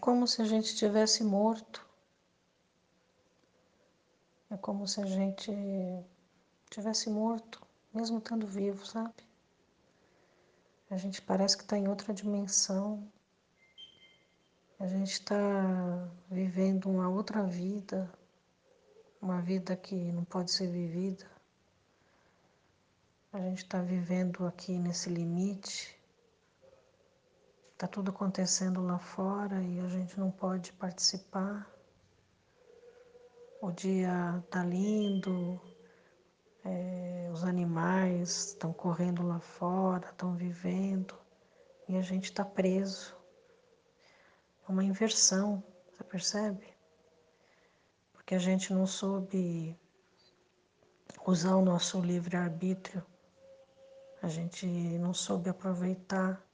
[0.00, 1.86] como se a gente tivesse morto.
[4.50, 5.52] É como se a gente
[6.70, 7.60] tivesse morto,
[7.94, 9.14] mesmo estando vivo, sabe?
[10.90, 13.06] A gente parece que está em outra dimensão.
[14.80, 18.10] A gente está vivendo uma outra vida,
[19.20, 21.30] uma vida que não pode ser vivida.
[23.32, 25.99] A gente está vivendo aqui nesse limite.
[27.80, 31.66] Está tudo acontecendo lá fora e a gente não pode participar.
[33.58, 35.58] O dia está lindo,
[36.62, 41.14] é, os animais estão correndo lá fora, estão vivendo
[41.88, 43.16] e a gente está preso.
[44.68, 46.66] É uma inversão, você percebe?
[48.12, 49.74] Porque a gente não soube
[51.26, 53.02] usar o nosso livre-arbítrio,
[54.20, 56.46] a gente não soube aproveitar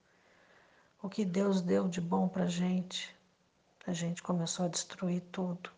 [1.06, 3.14] o que Deus deu de bom para a gente.
[3.86, 5.70] A gente começou a destruir tudo.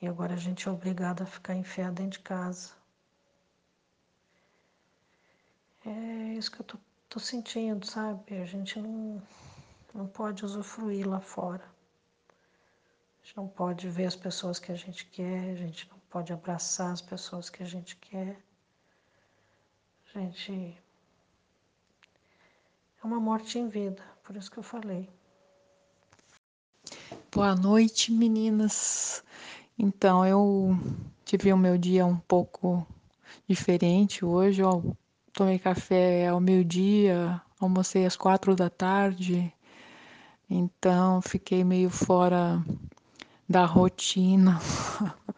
[0.00, 2.72] E agora a gente é obrigado a ficar enfiado dentro de casa.
[5.84, 6.78] É isso que eu tô,
[7.10, 8.40] tô sentindo, sabe?
[8.40, 9.22] A gente não,
[9.92, 11.64] não pode usufruir lá fora.
[13.22, 16.32] A gente não pode ver as pessoas que a gente quer, a gente não pode
[16.32, 18.40] abraçar as pessoas que a gente quer.
[20.14, 20.78] A gente.
[23.02, 25.08] É uma morte em vida, por isso que eu falei.
[27.32, 29.24] Boa noite, meninas.
[29.78, 30.78] Então, eu
[31.24, 32.86] tive o meu dia um pouco
[33.48, 34.60] diferente hoje.
[34.60, 34.94] Eu
[35.32, 39.50] tomei café ao meio-dia, almocei às quatro da tarde,
[40.48, 42.62] então fiquei meio fora
[43.48, 44.60] da rotina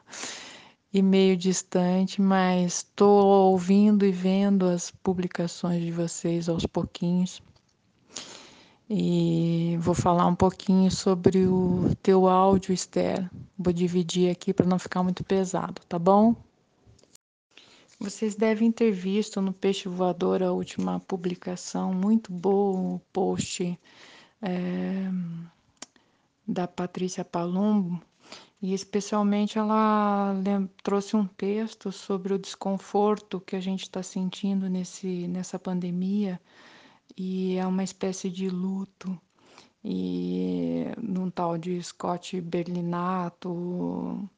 [0.93, 7.41] e meio distante, mas estou ouvindo e vendo as publicações de vocês aos pouquinhos.
[8.95, 13.27] E vou falar um pouquinho sobre o teu áudio, Esther.
[13.59, 16.37] Vou dividir aqui para não ficar muito pesado, tá bom?
[17.99, 23.81] Vocês devem ter visto no Peixe Voador a última publicação, muito boa, o post
[24.43, 25.09] é,
[26.47, 27.99] da Patrícia Palumbo,
[28.61, 30.35] e especialmente ela
[30.83, 36.39] trouxe um texto sobre o desconforto que a gente está sentindo nesse, nessa pandemia,
[37.17, 39.19] e é uma espécie de luto.
[39.85, 44.29] E num tal de Scott Berlinato,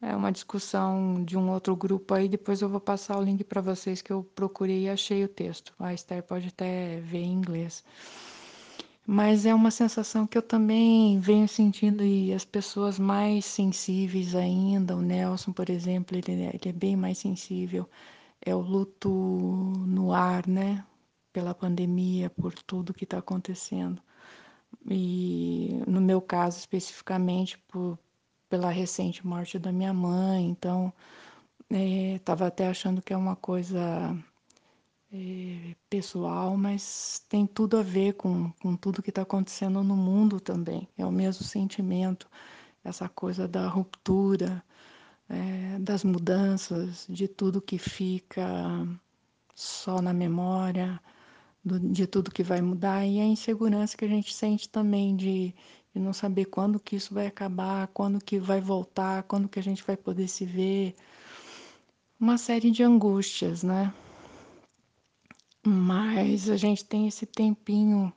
[0.00, 3.62] é uma discussão de um outro grupo aí, depois eu vou passar o link para
[3.62, 5.72] vocês que eu procurei e achei o texto.
[5.78, 7.82] A Esther pode até ver em inglês.
[9.06, 14.96] Mas é uma sensação que eu também venho sentindo e as pessoas mais sensíveis ainda,
[14.96, 17.88] o Nelson, por exemplo, ele, é, ele é bem mais sensível.
[18.40, 20.84] É o luto no ar, né?
[21.34, 24.00] Pela pandemia, por tudo que está acontecendo.
[24.90, 27.98] E no meu caso especificamente, por,
[28.48, 30.92] pela recente morte da minha mãe, então
[31.70, 34.16] estava é, até achando que é uma coisa
[35.12, 40.40] é, pessoal, mas tem tudo a ver com, com tudo que está acontecendo no mundo
[40.40, 40.88] também.
[40.98, 42.28] É o mesmo sentimento,
[42.82, 44.62] essa coisa da ruptura,
[45.28, 48.44] é, das mudanças, de tudo que fica
[49.54, 51.00] só na memória,
[51.64, 55.54] do, de tudo que vai mudar e a insegurança que a gente sente também de
[55.94, 59.62] e não saber quando que isso vai acabar, quando que vai voltar, quando que a
[59.62, 60.96] gente vai poder se ver.
[62.18, 63.94] Uma série de angústias, né?
[65.64, 68.12] Mas a gente tem esse tempinho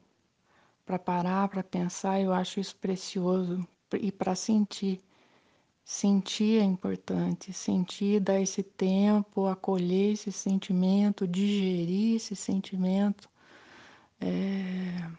[0.86, 5.02] para parar, para pensar, eu acho isso precioso e para sentir.
[5.86, 13.30] Sentir é importante, sentir, dar esse tempo, acolher esse sentimento, digerir esse sentimento.
[14.20, 15.10] É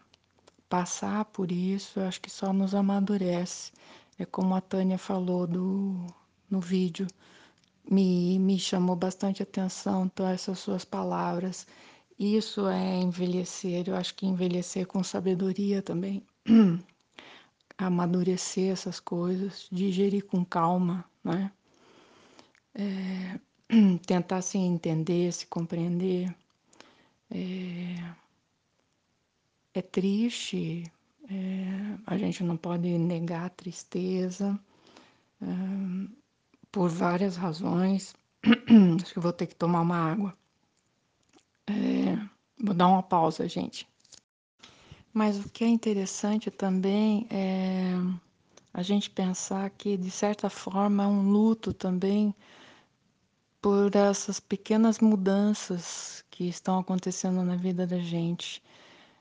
[0.69, 3.71] passar por isso, eu acho que só nos amadurece.
[4.17, 6.05] É como a Tânia falou do,
[6.49, 7.07] no vídeo,
[7.89, 11.65] me, me chamou bastante atenção então, essas suas palavras.
[12.19, 16.23] Isso é envelhecer, eu acho que envelhecer com sabedoria também.
[17.77, 21.51] Amadurecer essas coisas, digerir com calma, né?
[22.75, 23.39] É,
[24.05, 26.35] tentar se entender, se compreender.
[27.31, 27.95] É,
[29.79, 30.83] é triste,
[31.29, 34.59] é, a gente não pode negar a tristeza
[35.41, 35.45] é,
[36.71, 38.13] por várias razões.
[39.01, 40.37] Acho que vou ter que tomar uma água.
[41.67, 42.17] É,
[42.61, 43.87] vou dar uma pausa, gente.
[45.13, 47.93] Mas o que é interessante também é
[48.73, 52.33] a gente pensar que, de certa forma, é um luto também
[53.61, 58.61] por essas pequenas mudanças que estão acontecendo na vida da gente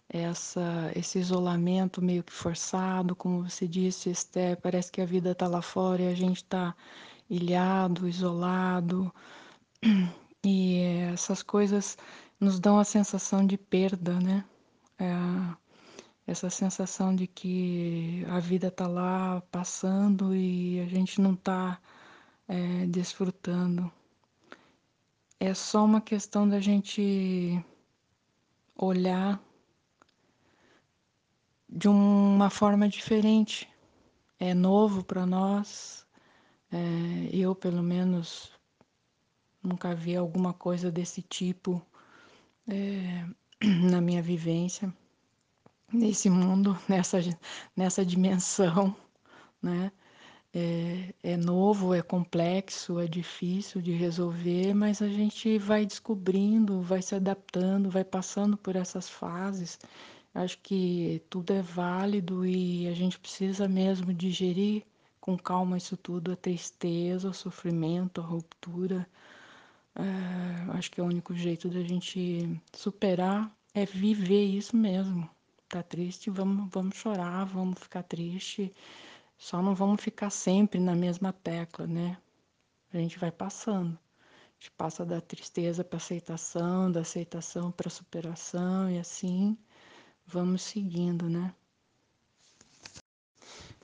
[0.08, 5.46] essa, esse isolamento meio que forçado, como você disse, Esther, parece que a vida está
[5.46, 6.74] lá fora e a gente está
[7.28, 9.12] ilhado, isolado,
[10.44, 10.80] e
[11.12, 11.98] essas coisas
[12.40, 14.44] nos dão a sensação de perda, né?
[14.98, 15.06] É,
[16.26, 21.80] essa sensação de que a vida está lá passando e a gente não está
[22.46, 23.90] é, desfrutando.
[25.40, 27.62] É só uma questão da gente
[28.76, 29.40] olhar
[31.68, 33.68] de uma forma diferente.
[34.38, 36.06] É novo para nós.
[36.70, 38.52] É, eu, pelo menos,
[39.62, 41.82] nunca vi alguma coisa desse tipo
[42.68, 43.26] é,
[43.90, 44.92] na minha vivência,
[45.92, 47.18] nesse mundo, nessa,
[47.76, 48.96] nessa dimensão,
[49.62, 49.90] né?
[50.54, 57.02] É, é novo, é complexo, é difícil de resolver, mas a gente vai descobrindo, vai
[57.02, 59.78] se adaptando, vai passando por essas fases.
[60.34, 64.84] Acho que tudo é válido e a gente precisa mesmo digerir
[65.20, 69.08] com calma isso tudo, a tristeza, o sofrimento, a ruptura.
[69.94, 75.28] É, acho que é o único jeito da gente superar é viver isso mesmo.
[75.68, 78.72] Tá triste, vamos, vamos chorar, vamos ficar triste
[79.38, 82.18] só não vamos ficar sempre na mesma tecla, né?
[82.92, 83.96] A gente vai passando.
[83.96, 89.56] A gente passa da tristeza para aceitação, da aceitação para superação e assim
[90.28, 91.52] vamos seguindo, né?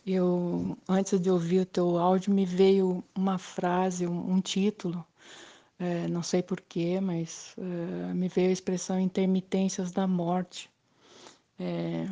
[0.07, 5.05] Eu, antes de ouvir o teu áudio, me veio uma frase, um, um título,
[5.79, 10.71] é, não sei porquê, mas é, me veio a expressão intermitências da morte.
[11.59, 12.09] É,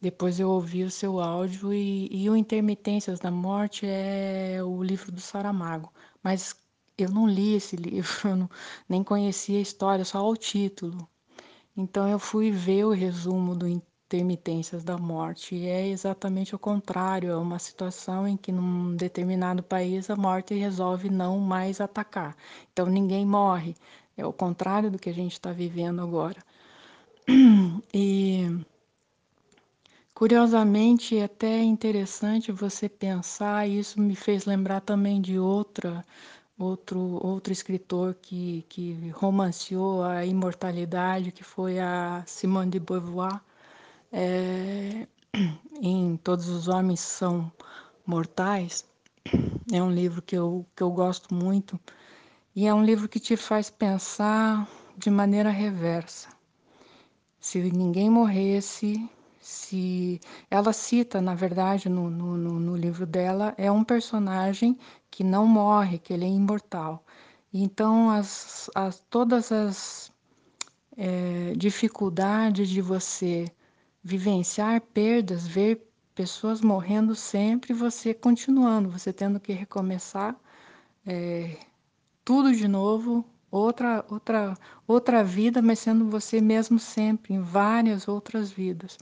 [0.00, 5.10] depois eu ouvi o seu áudio e, e o Intermitências da Morte é o livro
[5.10, 5.92] do Saramago.
[6.22, 6.54] Mas
[6.98, 8.50] eu não li esse livro, não,
[8.88, 11.08] nem conhecia a história, só o título.
[11.76, 17.30] Então eu fui ver o resumo do Intermitências da Morte e é exatamente o contrário.
[17.30, 22.36] É uma situação em que num determinado país a morte resolve não mais atacar.
[22.72, 23.74] Então ninguém morre.
[24.16, 26.42] É o contrário do que a gente está vivendo agora.
[27.94, 28.64] E
[30.14, 36.04] Curiosamente, é até interessante você pensar, isso me fez lembrar também de outra,
[36.58, 43.40] outro, outro escritor que, que romanceou a imortalidade, que foi a Simone de Beauvoir.
[44.12, 45.06] É,
[45.82, 47.50] em Todos os Homens São
[48.06, 48.84] Mortais.
[49.72, 51.78] É um livro que eu, que eu gosto muito
[52.54, 54.66] e é um livro que te faz pensar
[54.96, 56.28] de maneira reversa.
[57.38, 59.08] Se ninguém morresse,
[59.46, 60.20] se
[60.50, 64.76] ela cita, na verdade, no, no, no, livro dela, é um personagem
[65.08, 67.04] que não morre, que ele é imortal.
[67.54, 70.12] Então, as, as, todas as
[70.96, 73.46] é, dificuldades de você
[74.02, 80.34] vivenciar perdas, ver pessoas morrendo sempre, você continuando, você tendo que recomeçar
[81.06, 81.56] é,
[82.24, 84.56] tudo de novo, outra outra
[84.88, 88.98] outra vida, mas sendo você mesmo sempre em várias outras vidas.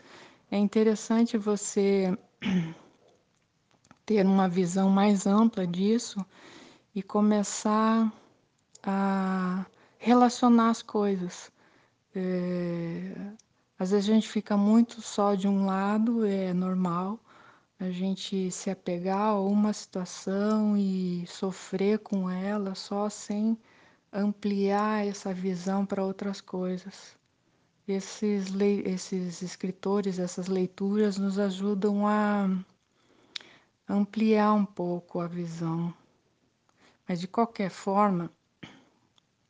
[0.54, 2.16] É interessante você
[4.06, 6.24] ter uma visão mais ampla disso
[6.94, 8.08] e começar
[8.80, 9.66] a
[9.98, 11.50] relacionar as coisas.
[12.14, 13.16] É,
[13.76, 17.18] às vezes a gente fica muito só de um lado, é normal
[17.80, 23.58] a gente se apegar a uma situação e sofrer com ela só sem
[24.12, 27.23] ampliar essa visão para outras coisas.
[27.86, 28.54] Esses,
[28.86, 32.48] esses escritores, essas leituras nos ajudam a
[33.86, 35.92] ampliar um pouco a visão.
[37.06, 38.30] Mas de qualquer forma,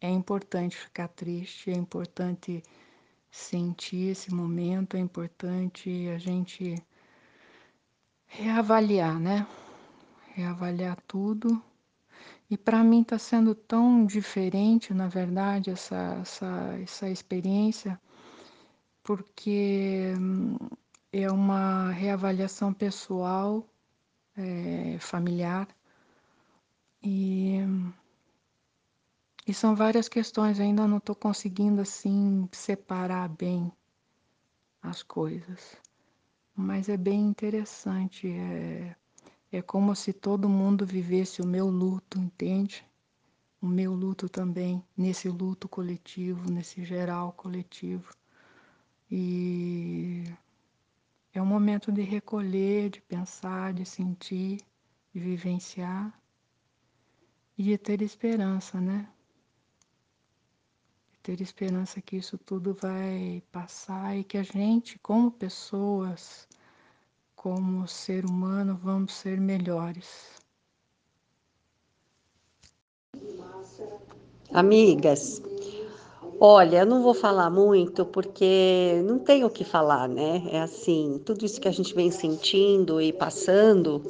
[0.00, 2.60] é importante ficar triste, é importante
[3.30, 6.74] sentir esse momento, é importante a gente
[8.26, 9.46] reavaliar, né?
[10.34, 11.62] Reavaliar tudo.
[12.50, 17.98] E para mim está sendo tão diferente, na verdade, essa, essa, essa experiência
[19.04, 20.56] porque hum,
[21.12, 23.64] é uma reavaliação pessoal,
[24.36, 25.68] é, familiar,
[27.02, 27.58] e,
[29.46, 33.70] e são várias questões, ainda não estou conseguindo assim separar bem
[34.82, 35.76] as coisas,
[36.56, 38.96] mas é bem interessante, é,
[39.52, 42.84] é como se todo mundo vivesse o meu luto, entende?
[43.60, 48.10] O meu luto também, nesse luto coletivo, nesse geral coletivo.
[49.16, 50.24] E
[51.32, 54.60] é um momento de recolher, de pensar, de sentir,
[55.12, 56.20] de vivenciar
[57.56, 59.08] e de ter esperança, né?
[61.12, 66.48] De ter esperança que isso tudo vai passar e que a gente, como pessoas,
[67.36, 70.42] como ser humano, vamos ser melhores.
[74.50, 75.40] Amigas,
[76.44, 80.42] olha, eu não vou falar muito porque não tem o que falar, né?
[80.52, 84.02] É assim, tudo isso que a gente vem sentindo e passando,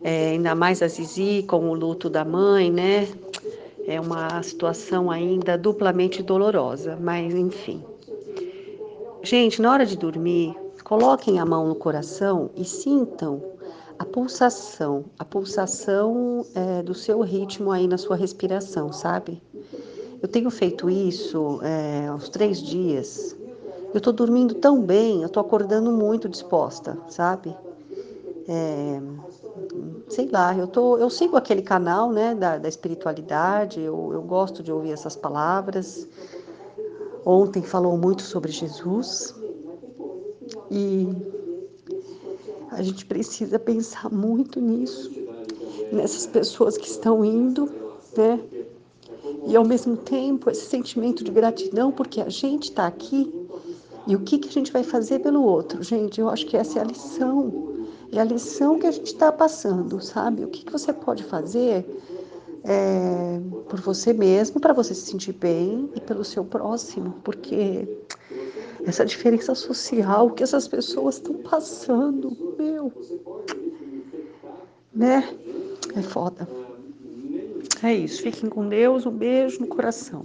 [0.00, 3.06] é, ainda mais a Zizi com o luto da mãe, né?
[3.86, 7.84] É uma situação ainda duplamente dolorosa, mas enfim.
[9.22, 13.42] Gente, na hora de dormir, coloquem a mão no coração e sintam
[13.98, 19.42] a pulsação, a pulsação é, do seu ritmo aí na sua respiração, sabe?
[20.26, 23.36] Eu tenho feito isso é, aos três dias.
[23.94, 27.54] Eu tô dormindo tão bem, eu tô acordando muito disposta, sabe?
[28.48, 29.00] É,
[30.08, 34.64] sei lá, eu, tô, eu sigo aquele canal né, da, da espiritualidade, eu, eu gosto
[34.64, 36.08] de ouvir essas palavras.
[37.24, 39.32] Ontem falou muito sobre Jesus
[40.68, 41.06] e
[42.72, 45.08] a gente precisa pensar muito nisso,
[45.92, 47.70] nessas pessoas que estão indo,
[48.16, 48.40] né?
[49.46, 53.32] E ao mesmo tempo esse sentimento de gratidão porque a gente está aqui
[54.06, 56.20] e o que, que a gente vai fazer pelo outro, gente?
[56.20, 57.76] Eu acho que essa é a lição
[58.12, 60.44] é a lição que a gente está passando, sabe?
[60.44, 61.84] O que, que você pode fazer
[62.64, 67.86] é, por você mesmo, para você se sentir bem e pelo seu próximo, porque
[68.84, 72.92] essa diferença social que essas pessoas estão passando, meu,
[74.94, 75.28] né?
[75.94, 76.48] É foda.
[77.82, 78.22] É isso.
[78.22, 79.06] Fiquem com Deus.
[79.06, 80.22] Um beijo no coração.